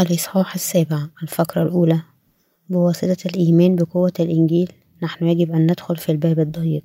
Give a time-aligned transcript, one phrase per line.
[0.00, 2.00] الإصحاح السابع الفقرة الأولى.
[2.68, 4.72] بواسطة الإيمان بقوة الإنجيل
[5.02, 6.84] نحن يجب أن ندخل في الباب الضيق.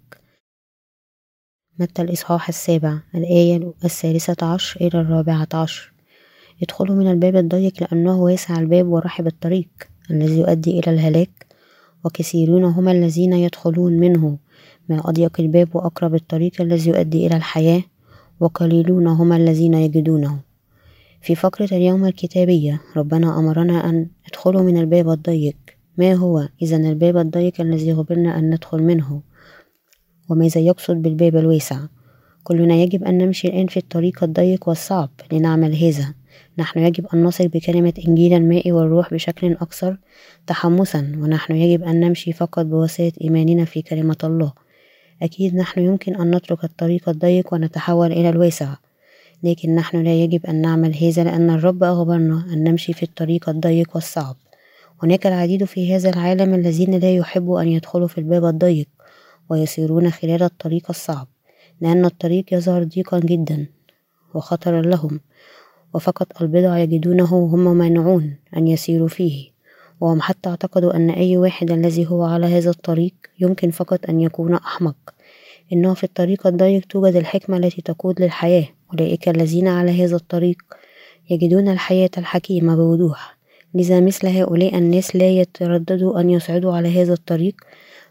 [1.79, 5.93] متى الإصحاح السابع؟ الآية الثالثة عشر إلى الرابعة عشر.
[6.63, 9.69] ادخلوا من الباب الضيق لأنه واسع الباب ورحب الطريق
[10.11, 11.45] الذي يؤدي إلى الهلاك
[12.05, 14.37] وكثيرون هم الذين يدخلون منه.
[14.89, 17.83] ما أضيق الباب وأقرب الطريق الذي يؤدي إلى الحياة
[18.39, 20.50] وقليلون هم الذين يجدونه.
[21.21, 25.55] في فقرة اليوم الكتابية ربنا أمرنا أن ادخلوا من الباب الضيق.
[25.97, 29.21] ما هو؟ إذا الباب الضيق الذي غبرنا أن ندخل منه.
[30.29, 31.79] وماذا يقصد بالباب الواسع.
[32.43, 36.13] كلنا يجب أن نمشي الآن في الطريق الضيق والصعب لنعمل هذا.
[36.57, 39.97] نحن يجب أن نثق بكلمة إنجيل الماء والروح بشكل أكثر
[40.47, 44.53] تحمسا ونحن يجب أن نمشي فقط بواسطة إيماننا في كلمة الله.
[45.21, 48.75] أكيد نحن يمكن أن نترك الطريق الضيق ونتحول إلى الواسع.
[49.43, 53.95] لكن نحن لا يجب أن نعمل هذا لأن الرب أخبرنا أن نمشي في الطريق الضيق
[53.95, 54.35] والصعب.
[55.03, 58.87] هناك العديد في هذا العالم الذين لا يحبوا أن يدخلوا في الباب الضيق
[59.49, 61.27] ويسيرون خلال الطريق الصعب
[61.81, 63.67] لأن الطريق يظهر ضيقا جدا
[64.33, 65.19] وخطرا لهم
[65.93, 69.51] وفقط البضع يجدونه وهم مانعون أن يسيروا فيه.
[70.01, 74.53] وهم حتى اعتقدوا أن أي واحد الذي هو على هذا الطريق يمكن فقط أن يكون
[74.53, 74.95] أحمق.
[75.73, 78.67] إنه في الطريق الضيق توجد الحكمة التي تقود للحياة.
[78.93, 80.57] أولئك الذين على هذا الطريق
[81.29, 83.37] يجدون الحياة الحكيمة بوضوح.
[83.73, 87.55] لذا مثل هؤلاء الناس لا يترددوا أن يصعدوا على هذا الطريق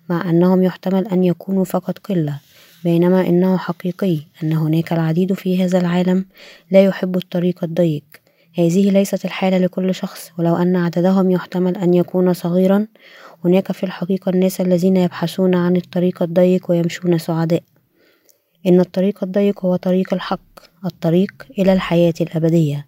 [0.09, 2.39] مع أنهم يحتمل أن يكونوا فقط قلة
[2.85, 6.25] بينما إنه حقيقي أن هناك العديد في هذا العالم
[6.71, 8.05] لا يحب الطريق الضيق.
[8.59, 12.87] هذه ليست الحالة لكل شخص ولو أن عددهم يحتمل أن يكون صغيرا
[13.45, 17.63] هناك في الحقيقة الناس الذين يبحثون عن الطريق الضيق ويمشون سعداء.
[18.67, 20.41] إن الطريق الضيق هو طريق الحق
[20.85, 22.87] الطريق إلى الحياة الأبدية.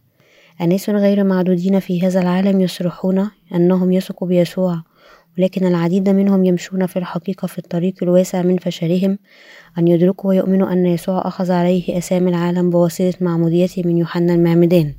[0.61, 4.83] أناس غير معدودين في هذا العالم يصرحون أنهم يثقوا بيسوع
[5.39, 9.19] ولكن العديد منهم يمشون في الحقيقة في الطريق الواسع من فشلهم
[9.79, 14.95] أن يدركوا ويؤمنوا أن يسوع أخذ عليه أسامي العالم بواسطة معموديته من يوحنا المعمدان.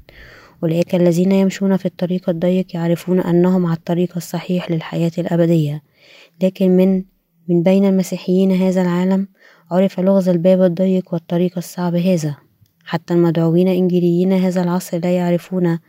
[0.63, 5.83] أولئك الذين يمشون في الطريق الضيق يعرفون أنهم على الطريق الصحيح للحياة الأبدية
[6.43, 7.03] لكن من
[7.47, 9.27] من بين المسيحيين هذا العالم
[9.71, 12.35] عرف لغز الباب الضيق والطريق الصعب هذا.
[12.85, 15.79] حتى المدعوين إنجيليين هذا العصر لا يعرفون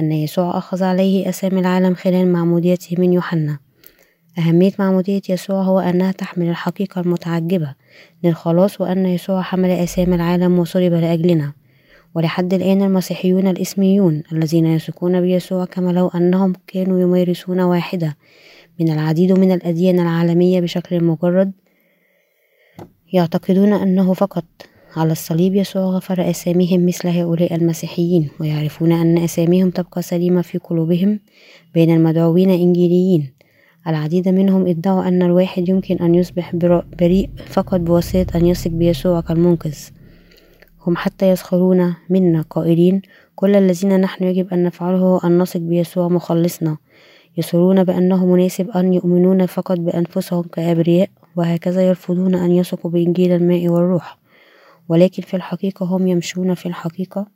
[0.00, 3.58] أن يسوع أخذ عليه أسامي العالم خلال معموديته من يوحنا.
[4.38, 7.74] أهمية معمودية يسوع هو أنها تحمل الحقيقة المتعجبة
[8.24, 11.52] للخلاص وأن يسوع حمل أسامي العالم وصلب لأجلنا.
[12.14, 18.16] ولحد الآن المسيحيون الإسميون الذين يثقون بيسوع كما لو أنهم كانوا يمارسون واحدة
[18.80, 21.52] من العديد من الأديان العالمية بشكل مجرد
[23.12, 24.44] يعتقدون أنه فقط
[24.96, 31.20] على الصليب يسوع غفر أساميهم مثل هؤلاء المسيحيين ويعرفون أن أساميهم تبقى سليمة في قلوبهم
[31.74, 33.32] بين المدعوين إنجيليين.
[33.86, 36.56] العديد منهم ادعوا أن الواحد يمكن أن يصبح
[37.00, 39.78] بريء فقط بواسطة أن يثق بيسوع كالمنقذ.
[40.86, 43.02] هم حتى يسخرون منا قائلين
[43.34, 46.76] كل الذين نحن يجب أن نفعله هو أن نثق بيسوع مخلصنا.
[47.36, 54.18] يصرون بأنه مناسب أن يؤمنون فقط بأنفسهم كأبرياء وهكذا يرفضون أن يثقوا بإنجيل الماء والروح.
[54.88, 57.26] ولكن في الحقيقة هم يمشون في الحقيقة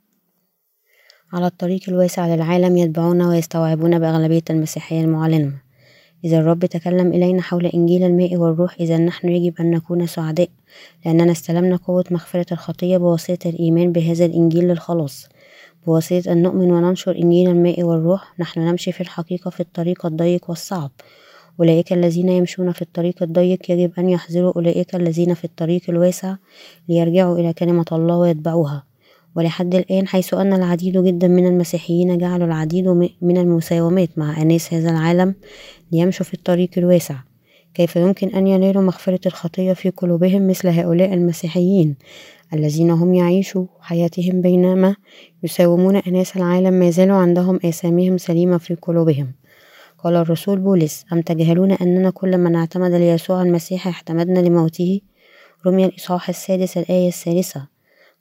[1.33, 5.65] على الطريق الواسع للعالم يتبعون ويستوعبون بأغلبية المسيحية المعلنة.
[6.25, 10.49] إذا الرب تكلم إلينا حول إنجيل الماء والروح إذا نحن يجب أن نكون سعداء
[11.05, 15.29] لأننا استلمنا قوة مغفرة الخطية بواسطة الإيمان بهذا الإنجيل للخلاص
[15.85, 18.33] بواسطة أن نؤمن وننشر إنجيل الماء والروح.
[18.39, 20.91] نحن نمشي في الحقيقة في الطريق الضيق والصعب.
[21.59, 26.35] أولئك الذين يمشون في الطريق الضيق يجب أن يحذروا أولئك الذين في الطريق الواسع
[26.89, 28.83] ليرجعوا إلى كلمة الله ويتبعوها.
[29.35, 32.87] ولحد الآن حيث أن العديد جدا من المسيحيين جعلوا العديد
[33.21, 35.35] من المساومات مع أناس هذا العالم
[35.91, 37.15] ليمشوا في الطريق الواسع.
[37.73, 41.95] كيف يمكن أن ينالوا مغفرة الخطية في قلوبهم مثل هؤلاء المسيحيين؟
[42.53, 44.95] الذين هم يعيشوا حياتهم بينما
[45.43, 49.31] يساومون أناس العالم ما زالوا عندهم آثامهم سليمة في قلوبهم.
[49.97, 55.01] قال الرسول بولس أم تجهلون أننا كل من اعتمد ليسوع المسيح اعتمدنا لموته؟
[55.65, 57.67] رمي الإصحاح السادس الآية الثالثة.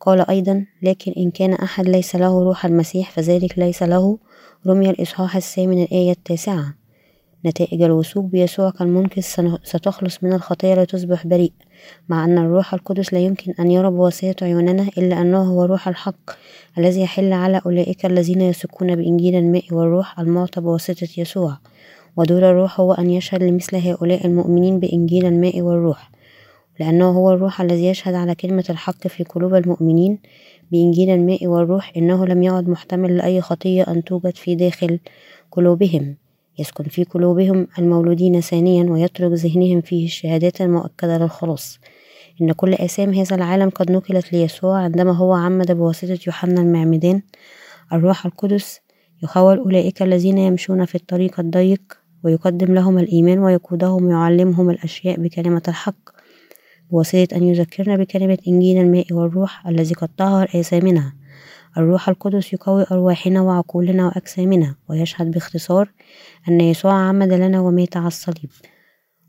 [0.00, 4.18] قال أيضا لكن إن كان أحد ليس له روح المسيح فذلك ليس له.
[4.66, 6.83] رمي الإصحاح الثامن الآية التاسعة.
[7.46, 9.22] نتائج الوثوق بيسوع كالمنقذ
[9.64, 11.52] ستخلص من الخطية لتصبح بريء
[12.08, 16.30] مع أن الروح القدس لا يمكن أن يرى بواسطة عيوننا إلا أنه هو روح الحق
[16.78, 21.58] الذي يحل على أولئك الذين يثقون بإنجيل الماء والروح المعطى بواسطة يسوع.
[22.16, 26.10] ودور الروح هو أن يشهد لمثل هؤلاء المؤمنين بإنجيل الماء والروح
[26.80, 30.18] لأنه هو الروح الذي يشهد على كلمة الحق في قلوب المؤمنين
[30.72, 34.98] بإنجيل الماء والروح إنه لم يعد محتمل لأي خطية أن توجد في داخل
[35.52, 36.16] قلوبهم.
[36.58, 41.78] يسكن في قلوبهم المولودين ثانيا ويترك ذهنهم فيه الشهادات المؤكدة للخلاص
[42.42, 47.22] إن كل آثام هذا العالم قد نقلت ليسوع عندما هو عمد بواسطة يوحنا المعمدان
[47.92, 48.80] الروح القدس
[49.22, 51.82] يخول أولئك الذين يمشون في الطريق الضيق
[52.24, 56.10] ويقدم لهم الإيمان ويقودهم ويعلمهم الأشياء بكلمة الحق.
[56.90, 61.12] بواسطة أن يذكرنا بكلمة إنجيل الماء والروح الذي قد طهر آثامنا.
[61.78, 65.92] الروح القدس يقوي أرواحنا وعقولنا وأجسامنا ويشهد باختصار
[66.48, 68.50] أن يسوع عمد لنا ومات على الصليب.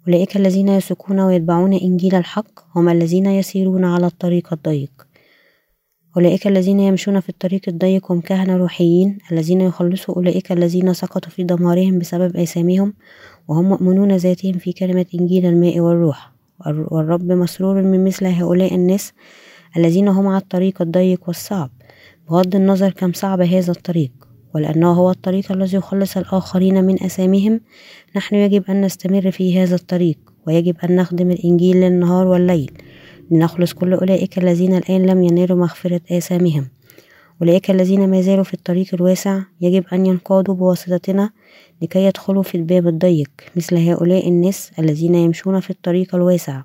[0.07, 5.07] أولئك الذين يثقون ويتبعون إنجيل الحق هم الذين يسيرون على الطريق الضيق.
[6.17, 11.43] أولئك الذين يمشون في الطريق الضيق هم كهنة روحيين الذين يخلصوا أولئك الذين سقطوا في
[11.43, 12.93] دمارهم بسبب آثامهم
[13.47, 16.31] وهم مؤمنون ذاتهم في كلمة إنجيل الماء والروح.
[16.91, 19.13] والرب مسرور من مثل هؤلاء الناس
[19.77, 21.69] الذين هم على الطريق الضيق والصعب.
[22.29, 24.11] بغض النظر كم صعب هذا الطريق
[24.55, 27.61] ولأنه هو الطريق الذي يخلص الآخرين من أثامهم
[28.15, 30.17] نحن يجب أن نستمر في هذا الطريق
[30.47, 32.71] ويجب أن نخدم الإنجيل للنهار والليل
[33.31, 36.67] لنخلص كل أولئك الذين الآن لم ينالوا مغفرة آثامهم
[37.41, 41.29] أولئك الذين ما زالوا في الطريق الواسع يجب أن ينقادوا بواسطتنا
[41.81, 46.61] لكي يدخلوا في الباب الضيق مثل هؤلاء الناس الذين يمشون في الطريق الواسع.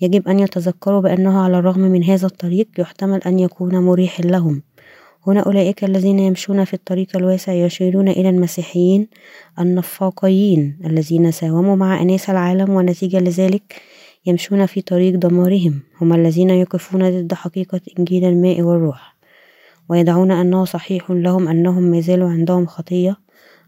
[0.00, 4.62] يجب أن يتذكروا بأنه على الرغم من هذا الطريق يحتمل أن يكون مريحا لهم.
[5.26, 9.08] هنا أولئك الذين يمشون في الطريق الواسع يشيرون إلى المسيحيين
[9.58, 13.82] النفاقيين الذين ساوموا مع أناس العالم ونتيجة لذلك
[14.26, 15.80] يمشون في طريق دمارهم.
[16.00, 19.16] هم الذين يقفون ضد حقيقة إنجيل الماء والروح
[19.88, 23.16] ويدعون أنه صحيح لهم أنهم ما زالوا عندهم خطية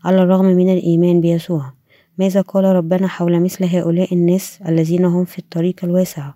[0.05, 1.73] على الرغم من الإيمان بيسوع.
[2.19, 6.31] ماذا قال ربنا حول مثل هؤلاء الناس الذين هم في الطريق الواسع؟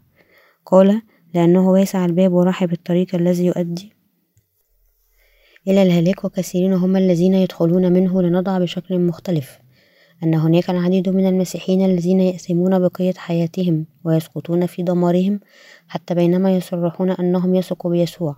[0.66, 1.02] قال
[1.34, 3.97] لأنه واسع الباب ورحب الطريق الذي يؤدي
[5.68, 9.58] إلى الهلاك وكثيرين هم الذين يدخلون منه لنضع بشكل مختلف.
[10.22, 15.40] أن هناك العديد من المسيحيين الذين يأثمون بقية حياتهم ويسقطون في دمارهم
[15.88, 18.36] حتى بينما يصرحون أنهم يثقوا بيسوع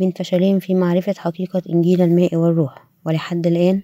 [0.00, 2.90] من فشلهم في معرفة حقيقة إنجيل الماء والروح.
[3.06, 3.82] ولحد الآن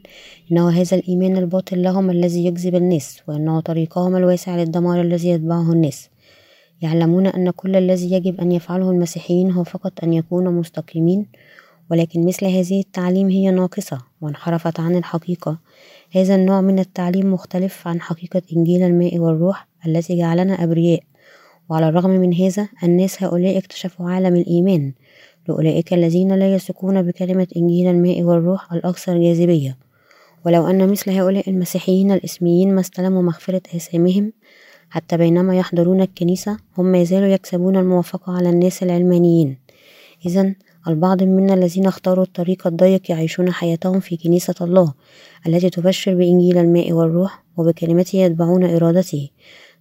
[0.53, 6.09] إنه هذا الإيمان الباطل لهم الذي يجذب الناس وإنه طريقهم الواسع للدمار الذي يتبعه الناس.
[6.83, 11.27] يعلمون أن كل الذي يجب أن يفعله المسيحيين هو فقط أن يكونوا مستقيمين
[11.91, 15.59] ولكن مثل هذه التعليم هي ناقصة وانحرفت عن الحقيقة.
[16.13, 21.01] هذا النوع من التعليم مختلف عن حقيقة إنجيل الماء والروح التي جعلنا أبرياء.
[21.69, 24.93] وعلى الرغم من هذا الناس هؤلاء اكتشفوا عالم الإيمان.
[25.49, 29.77] لأولئك الذين لا يثقون بكلمة إنجيل الماء والروح الأكثر جاذبية.
[30.47, 34.33] ولو أن مثل هؤلاء المسيحيين الإسميين ما استلموا مغفرة آثامهم
[34.91, 39.59] حتى بينما يحضرون الكنيسة هم ما زالوا يكسبون الموافقة على الناس العلمانيين.
[40.27, 40.55] إذا
[40.89, 44.93] البعض منا الذين اختاروا الطريق الضيق يعيشون حياتهم في كنيسة الله
[45.47, 49.29] التي تبشر بإنجيل الماء والروح وبكلمته يتبعون إرادته.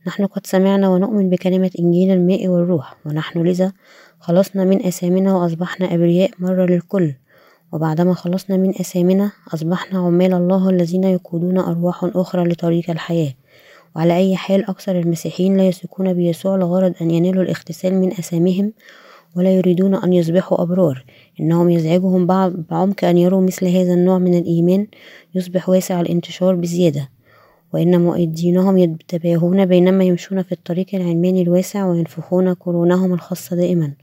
[0.08, 3.74] نحن قد سمعنا ونؤمن بكلمة إنجيل الماء والروح ونحن لذا
[4.20, 7.14] خلصنا من أثامنا وأصبحنا أبرياء مرة للكل.
[7.72, 13.34] وبعدما خلصنا من أثامنا أصبحنا عمال الله الذين يقودون أرواح أخرى لطريق الحياة.
[13.96, 18.74] وعلى أي حال أكثر المسيحيين لا يثقون بيسوع لغرض أن ينالوا الاغتسال من أثامهم
[19.36, 21.06] ولا يريدون أن يصبحوا أبرار.
[21.40, 22.28] إنهم يزعجهم
[22.70, 24.88] بعمق أن يروا مثل هذا النوع من الإيمان
[25.36, 27.10] يصبح واسع الانتشار بزيادة.
[27.74, 33.94] وإن مؤيدينهم يتباهون بينما يمشون في الطريق العلماني الواسع وينفخون قرونهم الخاصة دائما.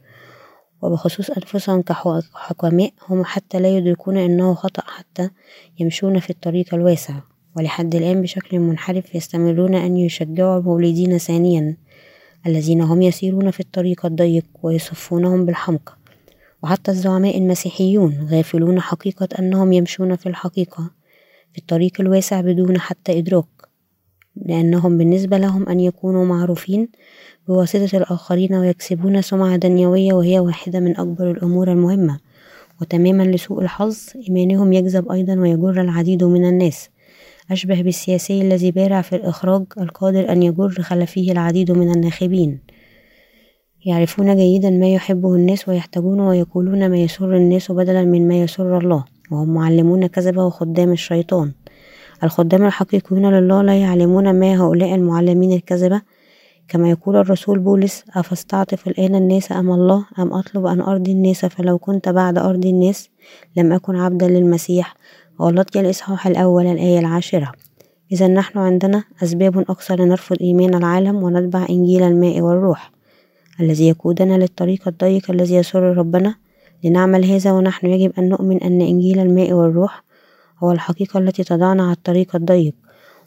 [0.83, 5.31] وبخصوص أنفسهم كحكماء هم حتى لا يدركون أنه خطأ حتى
[5.81, 7.15] يمشون في الطريق الواسع.
[7.57, 11.77] ولحد الآن بشكل منحرف يستمرون أن يشجعوا المولدين ثانيا.
[12.47, 15.99] الذين هم يسيرون في الطريق الضيق ويصفونهم بالحمق
[16.63, 20.91] وحتى الزعماء المسيحيون غافلون حقيقة أنهم يمشون في الحقيقة
[21.53, 23.47] في الطريق الواسع بدون حتى إدراك
[24.37, 26.89] لأنهم بالنسبة لهم أن يكونوا معروفين
[27.49, 32.21] بواسطة الآخرين ويكسبون سمعة دنيوية وهي واحدة من أكبر الأمور المهمة.
[32.81, 36.89] وتماما لسوء الحظ إيمانهم يجذب أيضا ويجر العديد من الناس.
[37.51, 42.61] أشبه بالسياسي الذي بارع في الإخراج القادر أن يجر خلفيه العديد من الناخبين.
[43.85, 49.05] يعرفون جيدا ما يحبه الناس ويحتاجون ويقولون ما يسر الناس بدلا من ما يسر الله
[49.31, 51.53] وهم معلمون كذبة وخدام الشيطان.
[52.25, 56.03] الخدام الحقيقيون لله لا يعلمون ما هؤلاء المعلمين الكذبة.
[56.69, 61.79] كما يقول الرسول بولس أفاستعطف الآن الناس أم الله؟ أم أطلب أن أرضي الناس؟ فلو
[61.79, 63.11] كنت بعد أرضي الناس
[63.57, 64.95] لم أكن عبدا للمسيح.
[65.41, 67.53] غلطي الإصحاح الأول الآية العاشرة.
[68.13, 72.93] إذا نحن عندنا أسباب أكثر لنرفض إيمان العالم ونتبع إنجيل الماء والروح
[73.61, 76.35] الذي يقودنا للطريق الضيق الذي يسر ربنا
[76.85, 80.05] لنعمل هذا ونحن يجب أن نؤمن أن إنجيل الماء والروح
[80.59, 82.75] هو الحقيقة التي تضعنا على الطريق الضيق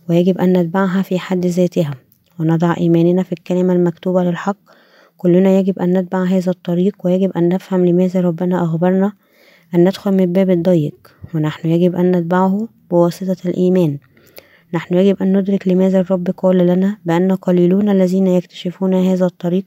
[0.10, 1.92] ويجب أن نتبعها في حد ذاتها.
[2.40, 4.58] ونضع إيماننا في الكلمة المكتوبة للحق.
[5.18, 9.14] كلنا يجب أن نتبع هذا الطريق ويجب أن نفهم لماذا ربنا أخبرنا
[9.76, 10.96] أن ندخل من الباب الضيق
[11.34, 13.98] ونحن يجب أن نتبعه بواسطة الإيمان.
[14.74, 19.66] نحن يجب أن ندرك لماذا الرب قال لنا بأن قليلون الذين يكتشفون هذا الطريق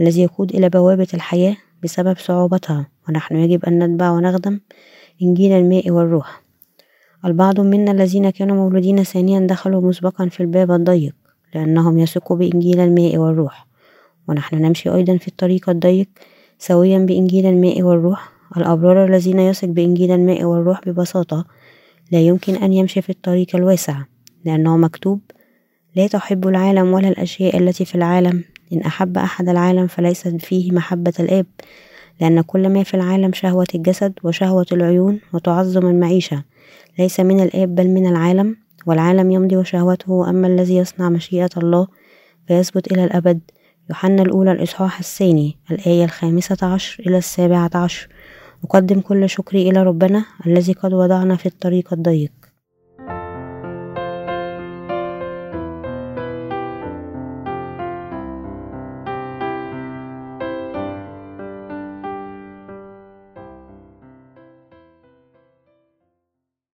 [0.00, 2.88] الذي يقود إلى بوابة الحياة بسبب صعوبتها.
[3.08, 4.60] ونحن يجب أن نتبع ونخدم
[5.22, 6.42] إنجيل الماء والروح.
[7.24, 11.14] البعض منا الذين كانوا مولودين ثانيا دخلوا مسبقا في الباب الضيق
[11.54, 13.66] لأنهم يثقوا بإنجيل الماء والروح.
[14.28, 16.08] ونحن نمشي أيضا في الطريق الضيق
[16.58, 18.39] سويا بإنجيل الماء والروح.
[18.56, 21.44] الأبرار الذين يثق بإنجيل الماء والروح ببساطة
[22.12, 24.02] لا يمكن أن يمشي في الطريق الواسع
[24.44, 25.20] لأنه مكتوب
[25.96, 28.44] لا تحب العالم ولا الأشياء التي في العالم.
[28.72, 31.46] إن أحب أحد العالم فليس فيه محبة الآب
[32.20, 36.44] لأن كل ما في العالم شهوة الجسد وشهوة العيون وتعظم المعيشة.
[36.98, 41.86] ليس من الآب بل من العالم والعالم يمضي وشهوته أما الذي يصنع مشيئة الله
[42.48, 43.40] فيثبت إلى الأبد.
[43.90, 48.08] يوحنا الأولى الإصحاح الثاني الآية الخامسة عشر إلى السابعة عشر.
[48.64, 52.39] أقدم كل شكري إلى ربنا الذي قد وضعنا في الطريق الضيق.